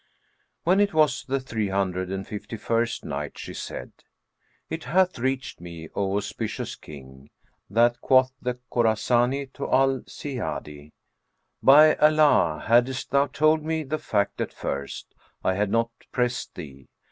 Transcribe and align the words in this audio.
When 0.63 0.79
it 0.79 0.95
was 0.95 1.23
the 1.25 1.39
Three 1.39 1.67
Hundred 1.67 2.09
and 2.11 2.25
Fifty 2.27 2.57
first 2.57 3.05
Night, 3.05 3.37
She 3.37 3.53
said, 3.53 3.91
It 4.67 4.85
hath 4.85 5.19
reached 5.19 5.61
me, 5.61 5.89
O 5.93 6.17
auspicious 6.17 6.75
King, 6.75 7.29
that 7.69 8.01
quoth 8.01 8.31
the 8.41 8.57
Khorasani 8.71 9.53
to 9.53 9.71
Al 9.71 9.99
Ziyadi, 10.09 10.89
"'By 11.61 11.93
Allah, 11.97 12.63
haddest 12.65 13.11
thou 13.11 13.27
told 13.27 13.63
me 13.63 13.83
the 13.83 13.99
fact 13.99 14.41
at 14.41 14.51
first, 14.51 15.13
I 15.43 15.53
had 15.53 15.69
not 15.69 15.91
pressed 16.11 16.55
thee! 16.55 16.87